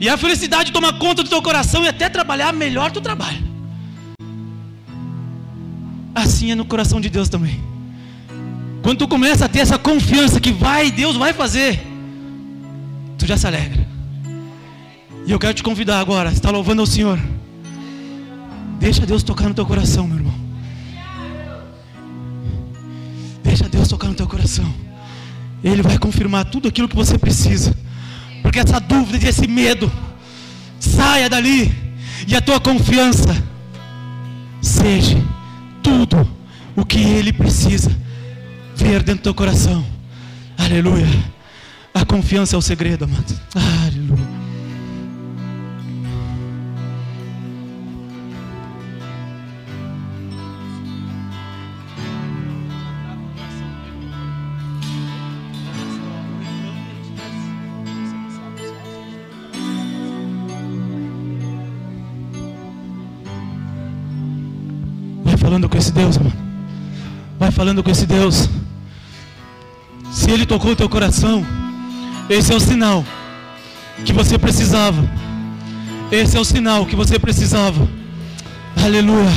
[0.00, 3.42] E a felicidade toma conta do teu coração e até trabalhar melhor tu trabalha.
[6.14, 7.60] Assim é no coração de Deus também.
[8.82, 11.80] Quando tu começa a ter essa confiança que vai, Deus vai fazer,
[13.16, 13.87] tu já se alegra.
[15.26, 17.18] E eu quero te convidar agora, está louvando ao Senhor.
[18.78, 20.34] Deixa Deus tocar no teu coração, meu irmão.
[23.42, 24.70] Deixa Deus tocar no teu coração.
[25.64, 27.74] Ele vai confirmar tudo aquilo que você precisa.
[28.42, 29.90] Porque essa dúvida e esse medo
[30.79, 31.74] saia dali
[32.29, 33.35] e a tua confiança
[34.61, 35.16] seja
[35.83, 36.29] tudo
[36.77, 37.90] o que ele precisa
[38.77, 39.85] ver dentro do teu coração.
[40.59, 41.07] Aleluia.
[41.94, 43.40] A confiança é o segredo, amado.
[43.55, 44.43] Aleluia.
[67.64, 68.46] Falando com esse Deus.
[70.12, 71.46] Se Ele tocou o teu coração,
[72.29, 73.03] esse é o sinal
[74.05, 75.03] que você precisava.
[76.12, 77.88] Esse é o sinal que você precisava.
[78.77, 79.33] Aleluia.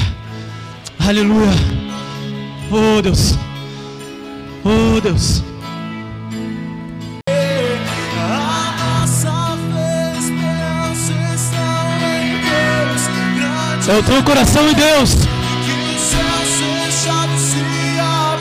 [1.00, 1.54] Aleluia.
[2.70, 3.38] Oh Deus.
[4.66, 5.42] Oh Deus.
[13.88, 15.16] É o teu coração em Deus.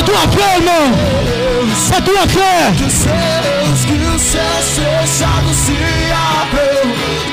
[0.00, 0.86] a tua fé, irmão.
[1.96, 2.72] A tua fé.
[2.76, 4.22] que os céus, que os
[5.56, 5.76] se
[6.40, 6.86] abram,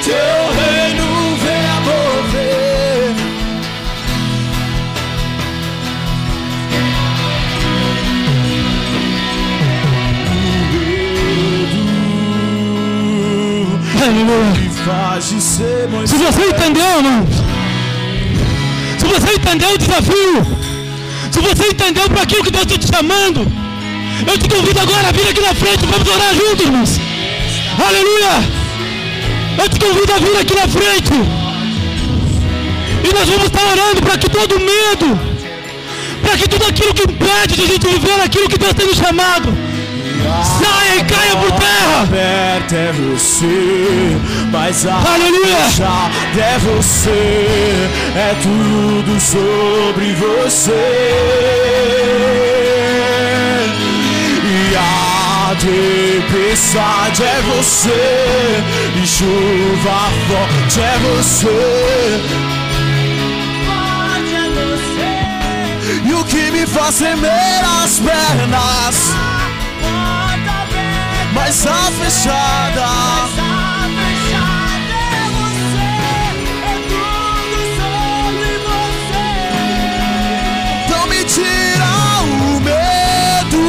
[0.03, 1.07] teu reino
[1.43, 3.15] venha mover.
[14.03, 14.67] Aleluia.
[16.05, 17.27] Se você entendeu, irmão.
[18.97, 20.76] Se você entendeu o desafio.
[21.37, 23.41] Se você entendeu para aquilo que Deus está te chamando.
[24.25, 25.85] Eu te convido agora a vir aqui na frente.
[25.85, 26.99] Vamos orar juntos, irmãos.
[27.87, 28.33] Aleluia.
[29.61, 31.13] Eu te convido a vir aqui na frente.
[33.03, 35.19] E nós vamos estar orando para que todo medo,
[36.23, 38.97] para que tudo aquilo que impede de a gente viver aquilo que Deus tem nos
[38.97, 39.55] chamado,
[40.87, 42.01] saia e caia por terra.
[42.01, 44.17] aberta é você,
[44.51, 45.57] mas a Aleluia.
[46.37, 50.71] é você, é tudo sobre você.
[54.43, 58.63] E a tempestade é você,
[59.01, 61.57] e chuva forte é você.
[66.05, 69.26] E o que me faz tremer as pernas
[71.37, 72.85] mas a fechada
[80.89, 81.85] não me tira
[82.23, 83.61] o medo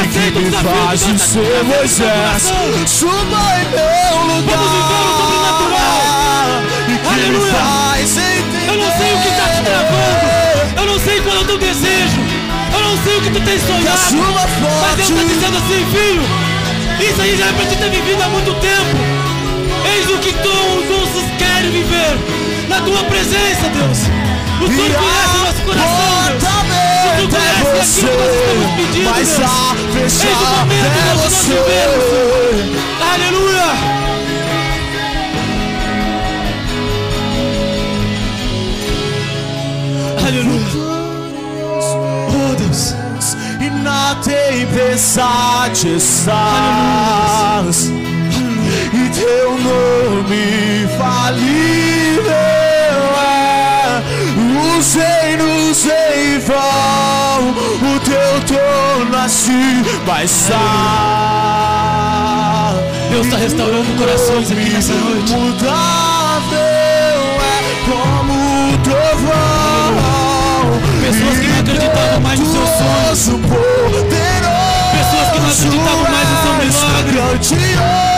[0.00, 2.10] Aceita o me desafio faz que de Deus está te ser trazendo no Moisés teu
[2.10, 2.86] coração.
[2.86, 6.48] suba em meu lugar Vamos viver o sobrenatural.
[6.88, 10.26] e que me faz entender Eu não sei o que está te travando.
[10.80, 11.97] Eu não sei qual é o teu desejo.
[12.98, 14.16] Eu sei o que tu tens sonhado.
[14.80, 16.22] Mas Deus está dizendo assim, filho.
[17.00, 18.96] Isso aí já é para te ter vivido há muito tempo.
[19.84, 22.18] Eis o que todos querem viver.
[22.68, 23.98] Na tua presença, Deus.
[24.60, 26.42] O Senhor conhece o nosso coração, Deus.
[26.42, 30.24] aberta Senhor é conhece aquilo que nós estamos pedindo, Deus.
[30.24, 32.04] Eis o momento, Deus, que nós vivemos.
[33.12, 33.68] Aleluia.
[40.26, 40.87] Aleluia.
[43.88, 46.30] Na tempestade estás
[48.92, 52.22] e teu nome falível
[53.16, 54.02] é
[54.76, 57.40] os reinos em vão
[57.80, 59.52] o teu torna-se
[60.06, 61.38] mais está
[63.10, 65.32] Deus está restaurando corações aqui nessa noite.
[65.32, 66.58] Mudável
[67.40, 69.94] é como o trovão.
[71.00, 73.67] Pessoas que não acreditavam mais nos seus sonhos.
[75.58, 77.18] Pessoas que não acreditavam mais no seu milagre.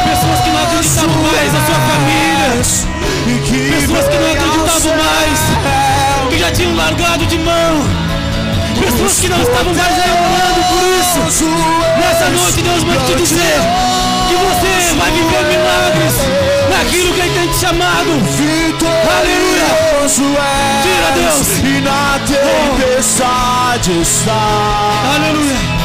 [0.04, 2.50] Pessoas que não acreditavam mais na sua família.
[3.80, 5.38] Pessoas que não acreditavam mais.
[6.28, 7.88] Que já tinham largado de mão.
[8.78, 11.46] Pessoas que não estavam mais orando por isso.
[11.98, 13.60] Nessa noite Deus vai te dizer
[14.28, 16.14] que você vai viver milagres
[16.68, 18.20] naquilo que Ele tem te chamado.
[19.16, 19.68] Aleluia.
[20.82, 21.48] Tira, Deus.
[21.64, 24.42] E na tempestade está.
[25.16, 25.79] Aleluia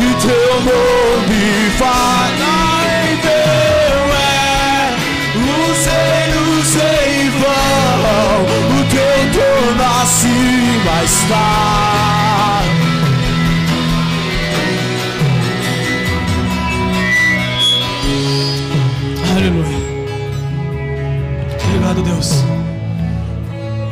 [0.00, 4.96] e teu nome fará em meu é.
[5.36, 8.36] Luzeiros em vão,
[8.70, 12.62] o teu trono acima está.
[19.36, 19.84] Aleluia.
[21.66, 22.44] Obrigado, Deus,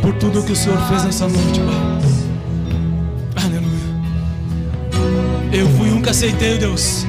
[0.00, 1.91] por tudo que o Senhor fez nessa noite, Pai.
[5.52, 7.06] Eu fui um que aceitei, Deus,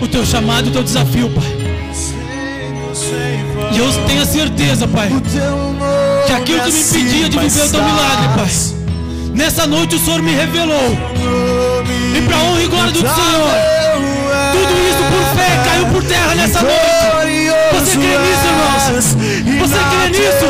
[0.00, 1.44] o teu chamado, o teu desafio, Pai.
[3.72, 5.10] E eu tenho a certeza, Pai,
[6.26, 8.50] que aquilo que me impedia de viver o teu milagre, Pai,
[9.32, 10.98] nessa noite o Senhor me revelou.
[12.16, 13.14] E para honra e glória do Senhor,
[14.52, 17.03] tudo isso por fé caiu por terra nessa noite.
[17.84, 18.84] Você crê nisso, irmãos?
[19.60, 20.46] Você crê nisso?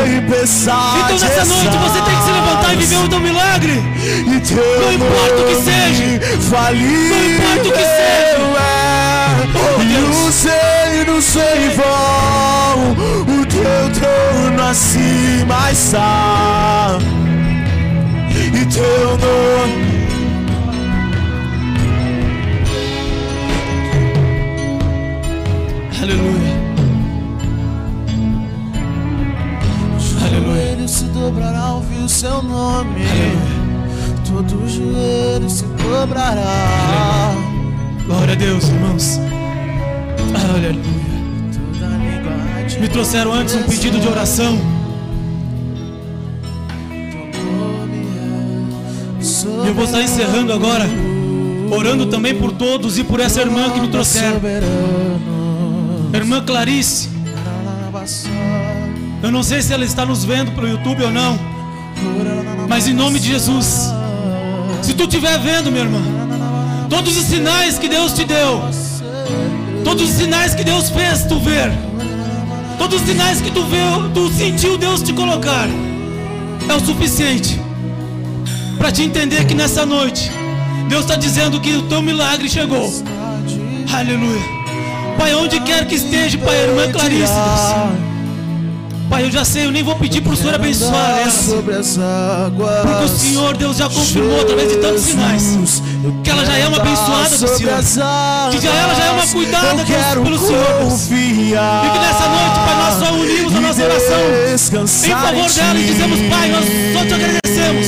[1.05, 3.83] Então nessa noite você tem que se levantar e viver o teu milagre.
[3.83, 6.05] Não importa o que seja.
[6.51, 8.25] Não importa o que seja.
[9.57, 10.45] Oh, E Deus.
[10.45, 12.93] o reino sem vão,
[13.41, 16.99] o teu trono acima está.
[18.53, 19.84] E teu nome
[31.25, 33.01] dobrará ouvir o seu nome.
[34.27, 37.35] Todo joelho se dobrará.
[38.05, 39.19] Glória a Deus, irmãos.
[40.55, 40.85] Aleluia.
[42.79, 44.59] Me trouxeram antes um pedido de oração.
[49.21, 50.85] E eu vou estar encerrando agora,
[51.71, 54.41] orando também por todos e por essa irmã que me trouxeram.
[56.13, 57.09] A irmã Clarice.
[59.25, 61.39] Eu não sei se ela está nos vendo pelo YouTube ou não,
[62.69, 63.91] mas em nome de Jesus,
[64.83, 66.03] se tu estiver vendo, minha irmã,
[66.91, 68.61] todos os sinais que Deus te deu,
[69.83, 71.73] todos os sinais que Deus fez tu ver,
[72.79, 75.69] todos os sinais que tu viu, tu sentiu Deus te colocar,
[76.69, 77.59] é o suficiente
[78.77, 80.31] para te entender que nessa noite
[80.91, 82.93] Deus está dizendo que o teu milagre chegou.
[83.91, 84.43] Aleluia.
[85.17, 88.14] Pai, onde quer que esteja, Pai, irmã Clarice, Deus.
[89.09, 91.31] Pai, eu já sei, eu nem vou pedir para o Senhor abençoar ela.
[91.31, 92.81] sobre as águas.
[92.83, 95.83] Porque o Senhor, Deus, já confirmou através de tantos sinais
[96.23, 97.75] que ela já é uma abençoada do Senhor.
[98.51, 101.05] Que já ela já é uma cuidada, Eu Deus, pelo Senhor, Deus.
[101.05, 104.19] E que nessa noite, Pai, nós só unimos a nossa oração
[104.85, 107.87] em favor dela e dizemos, Pai, nós só te agradecemos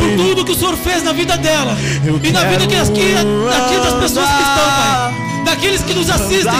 [0.00, 1.76] por tudo que o Senhor fez na vida dela
[2.22, 5.14] e na vida que aqui, aqui das pessoas que estão, Pai,
[5.50, 6.52] daqueles que nos assistem,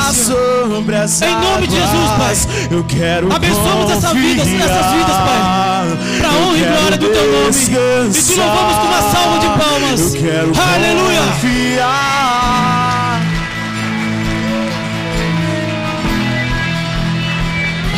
[1.29, 2.35] Em nome de Jesus, Pai.
[2.71, 5.41] Eu quero Abençoamos essa vida, essas vidas, Pai.
[6.23, 7.49] Eu honra e glória do teu nome.
[7.49, 10.15] E te louvamos com uma salva de palmas.
[10.15, 11.21] Eu quero Aleluia.
[11.23, 12.01] confiar.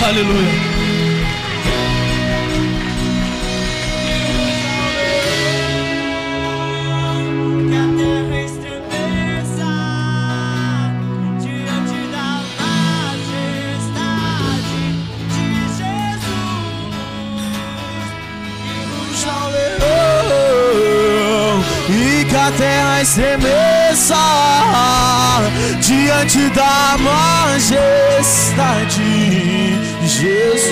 [0.05, 0.72] Aleluia.
[23.03, 24.15] Terra estremeça
[25.81, 28.23] diante da majestade
[30.01, 30.63] de Jesus.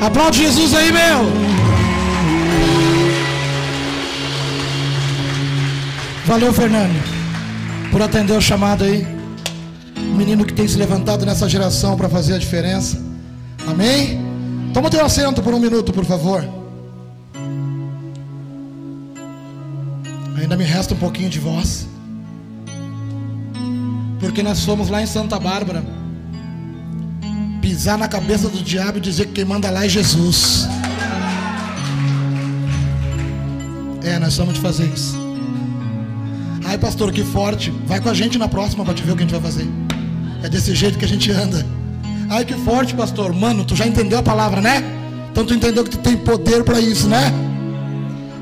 [0.00, 1.32] Aplaude Jesus aí, meu.
[6.26, 7.02] Valeu, Fernando,
[7.90, 9.06] por atender o chamado aí.
[9.96, 13.02] Menino que tem se levantado nessa geração para fazer a diferença.
[13.66, 14.20] Amém?
[14.72, 16.63] Toma teu assento por um minuto, por favor.
[20.44, 21.86] Ainda me resta um pouquinho de voz.
[24.20, 25.82] Porque nós fomos lá em Santa Bárbara
[27.62, 30.68] pisar na cabeça do diabo e dizer que quem manda lá é Jesus.
[34.02, 35.18] É, nós vamos de fazer isso.
[36.66, 37.70] Ai, pastor, que forte.
[37.86, 39.66] Vai com a gente na próxima para te ver o que a gente vai fazer.
[40.42, 41.64] É desse jeito que a gente anda.
[42.28, 43.32] Ai, que forte, pastor.
[43.32, 44.84] Mano, tu já entendeu a palavra, né?
[45.32, 47.32] Então tu entendeu que tu tem poder para isso, né?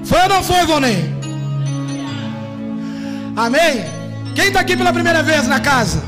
[0.03, 1.22] Foi ou não foi, Vonei?
[3.37, 3.85] Amém?
[4.35, 6.03] Quem está aqui pela primeira vez na casa?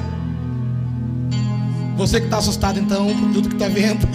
[1.97, 4.07] Você que está assustado então por tudo que está vendo.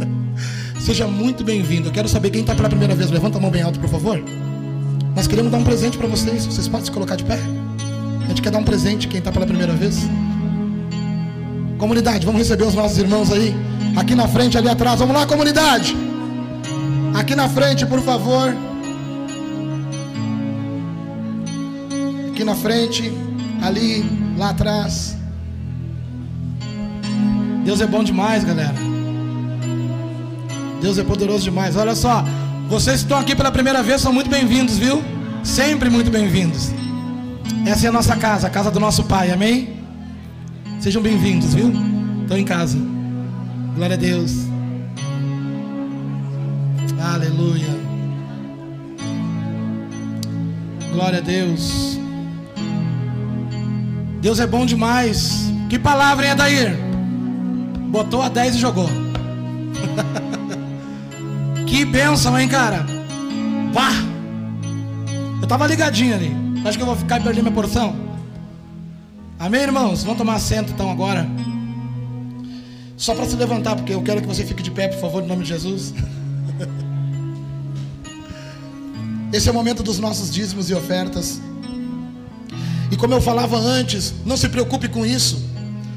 [0.80, 1.88] Seja muito bem-vindo.
[1.88, 3.10] Eu quero saber quem está pela primeira vez.
[3.10, 4.22] Levanta a mão bem alto, por favor.
[5.14, 6.46] Nós queremos dar um presente para vocês.
[6.46, 7.38] Vocês podem se colocar de pé?
[8.24, 10.08] A gente quer dar um presente quem está pela primeira vez.
[11.78, 13.54] Comunidade, vamos receber os nossos irmãos aí.
[13.96, 14.98] Aqui na frente, ali atrás.
[15.00, 15.96] Vamos lá, comunidade.
[17.14, 18.54] Aqui na frente, por favor.
[22.40, 23.12] Aqui na frente,
[23.60, 24.02] ali,
[24.38, 25.14] lá atrás.
[27.66, 28.72] Deus é bom demais, galera.
[30.80, 31.76] Deus é poderoso demais.
[31.76, 32.24] Olha só,
[32.66, 35.02] Vocês que estão aqui pela primeira vez são muito bem-vindos, viu?
[35.44, 36.70] Sempre muito bem-vindos.
[37.66, 39.76] Essa é a nossa casa, a casa do nosso Pai, amém?
[40.80, 41.70] Sejam bem-vindos, viu?
[42.22, 42.78] Estão em casa.
[43.74, 44.32] Glória a Deus.
[46.98, 47.78] Aleluia.
[50.90, 51.99] Glória a Deus.
[54.20, 55.50] Deus é bom demais.
[55.68, 56.76] Que palavra, hein, Adair?
[57.88, 58.88] Botou a 10 e jogou.
[61.66, 62.84] que bênção, hein, cara?
[63.72, 63.90] Pá!
[65.40, 66.36] Eu tava ligadinho ali.
[66.64, 67.96] Acho que eu vou ficar e perder minha porção.
[69.38, 70.02] Amém, irmãos?
[70.02, 71.26] Vamos tomar assento então agora.
[72.96, 75.26] Só para se levantar, porque eu quero que você fique de pé, por favor, em
[75.26, 75.94] nome de Jesus.
[79.32, 81.40] Esse é o momento dos nossos dízimos e ofertas.
[82.90, 85.48] E como eu falava antes, não se preocupe com isso.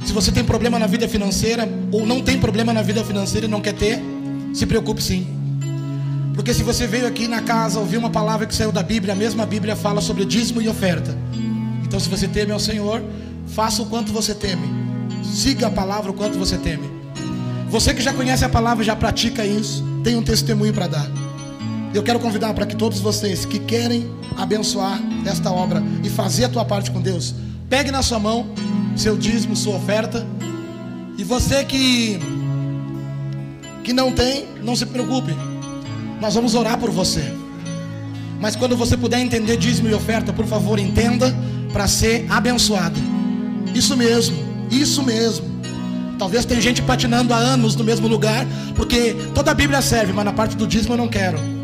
[0.05, 3.49] Se você tem problema na vida financeira ou não tem problema na vida financeira e
[3.49, 3.99] não quer ter,
[4.53, 5.25] se preocupe sim.
[6.33, 9.15] Porque se você veio aqui na casa ouvir uma palavra que saiu da Bíblia, a
[9.15, 11.15] mesma Bíblia fala sobre dízimo e oferta.
[11.83, 13.03] Então, se você teme ao Senhor,
[13.47, 14.67] faça o quanto você teme.
[15.23, 16.89] Siga a palavra o quanto você teme.
[17.69, 21.22] Você que já conhece a palavra, já pratica isso, tem um testemunho para dar.
[21.93, 26.49] Eu quero convidar para que todos vocês que querem abençoar esta obra e fazer a
[26.49, 27.35] tua parte com Deus,
[27.69, 28.47] pegue na sua mão
[28.95, 30.25] seu dízimo, sua oferta.
[31.17, 32.19] E você que
[33.83, 35.35] que não tem, não se preocupe.
[36.21, 37.21] Nós vamos orar por você.
[38.39, 41.35] Mas quando você puder entender dízimo e oferta, por favor, entenda
[41.71, 42.99] para ser abençoado.
[43.75, 44.37] Isso mesmo,
[44.71, 45.45] isso mesmo.
[46.17, 50.25] Talvez tem gente patinando há anos no mesmo lugar, porque toda a Bíblia serve, mas
[50.25, 51.62] na parte do dízimo eu não quero.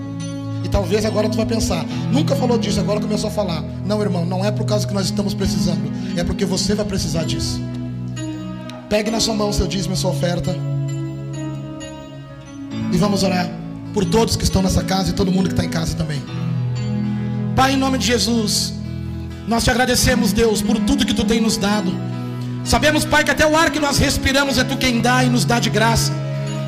[0.72, 3.64] Talvez agora tu vai pensar, nunca falou disso, agora começou a falar.
[3.86, 7.24] Não, irmão, não é por causa que nós estamos precisando, é porque você vai precisar
[7.24, 7.60] disso.
[8.90, 10.56] Pegue na sua mão seu dízimo e sua oferta.
[12.92, 13.50] E vamos orar
[13.94, 16.22] por todos que estão nessa casa e todo mundo que está em casa também.
[17.56, 18.74] Pai, em nome de Jesus,
[19.48, 21.92] nós te agradecemos, Deus, por tudo que tu tem nos dado.
[22.64, 25.46] Sabemos, Pai, que até o ar que nós respiramos é tu quem dá e nos
[25.46, 26.12] dá de graça.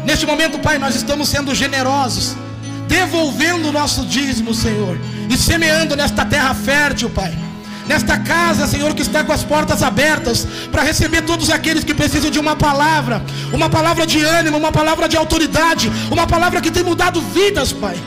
[0.03, 2.35] Neste momento, Pai, nós estamos sendo generosos,
[2.91, 7.33] devolvendo o nosso dízimo, Senhor, e semeando nesta terra fértil, Pai.
[7.87, 12.29] Nesta casa, Senhor, que está com as portas abertas para receber todos aqueles que precisam
[12.29, 16.83] de uma palavra, uma palavra de ânimo, uma palavra de autoridade, uma palavra que tem
[16.83, 17.97] mudado vidas, Pai.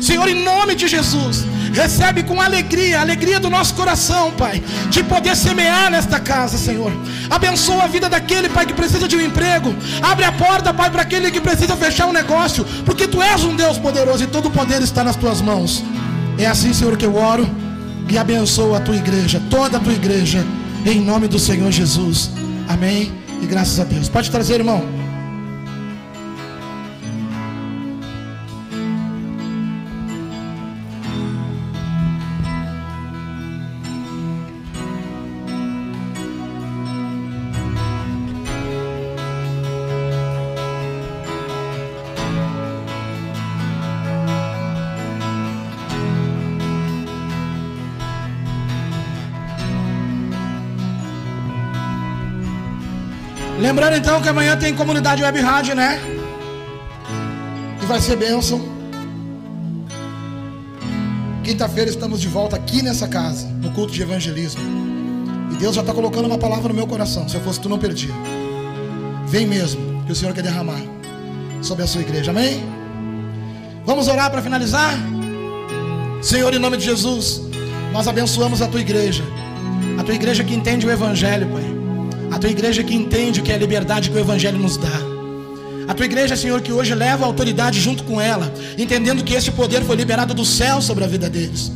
[0.00, 1.44] Senhor, em nome de Jesus,
[1.76, 6.90] recebe com alegria, alegria do nosso coração, Pai, de poder semear nesta casa, Senhor.
[7.28, 9.74] Abençoa a vida daquele, Pai, que precisa de um emprego.
[10.02, 13.54] Abre a porta, Pai, para aquele que precisa fechar um negócio, porque Tu és um
[13.54, 15.84] Deus poderoso e todo o poder está nas Tuas mãos.
[16.38, 17.48] É assim, Senhor, que eu oro
[18.08, 20.44] e abençoo a Tua igreja, toda a Tua igreja,
[20.86, 22.30] em nome do Senhor Jesus.
[22.68, 23.12] Amém.
[23.42, 24.08] E graças a Deus.
[24.08, 25.05] Pode trazer, irmão.
[53.86, 56.00] Lembrando então que amanhã tem comunidade web rádio, né?
[57.80, 58.60] E vai ser bênção.
[61.44, 64.60] Quinta-feira estamos de volta aqui nessa casa, no culto de evangelismo.
[65.52, 67.28] E Deus já está colocando uma palavra no meu coração.
[67.28, 68.12] Se eu fosse tu, não perdia.
[69.28, 70.82] Vem mesmo, que o Senhor quer derramar
[71.62, 72.32] sobre a sua igreja.
[72.32, 72.64] Amém?
[73.84, 74.98] Vamos orar para finalizar?
[76.20, 77.40] Senhor, em nome de Jesus,
[77.92, 79.22] nós abençoamos a tua igreja.
[79.96, 81.75] A tua igreja que entende o evangelho, Pai.
[82.30, 85.00] A tua igreja que entende que é a liberdade que o Evangelho nos dá.
[85.88, 89.50] A tua igreja, Senhor, que hoje leva a autoridade junto com ela, entendendo que esse
[89.52, 91.70] poder foi liberado do céu sobre a vida deles.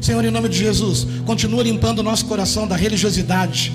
[0.00, 3.72] Senhor, em nome de Jesus, continua limpando o nosso coração da religiosidade.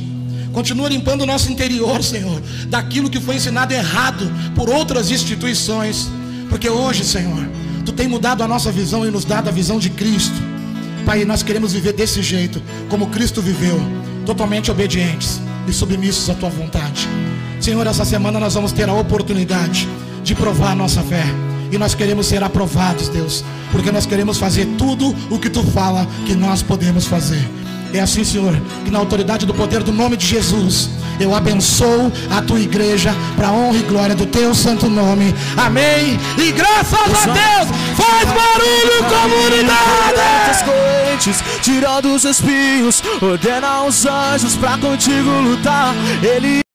[0.51, 6.09] Continua limpando o nosso interior, Senhor, daquilo que foi ensinado errado por outras instituições.
[6.49, 7.47] Porque hoje, Senhor,
[7.87, 10.35] Tu tem mudado a nossa visão e nos dado a visão de Cristo.
[11.05, 13.79] Pai, nós queremos viver desse jeito, como Cristo viveu,
[14.25, 17.07] totalmente obedientes e submissos à tua vontade.
[17.59, 19.87] Senhor, essa semana nós vamos ter a oportunidade
[20.23, 21.23] de provar a nossa fé.
[21.71, 26.07] E nós queremos ser aprovados, Deus, porque nós queremos fazer tudo o que tu fala
[26.25, 27.45] que nós podemos fazer.
[27.97, 28.53] É assim, Senhor,
[28.85, 30.87] que na autoridade do poder do nome de Jesus,
[31.19, 35.33] eu abençoo a tua igreja para honra e glória do teu santo nome.
[35.57, 36.19] Amém.
[36.37, 40.63] E graças a Deus, faz barulho, comunidade.
[40.63, 45.95] correntes, tirando os espinhos, ordena os anjos pra contigo lutar.
[46.21, 46.66] Ele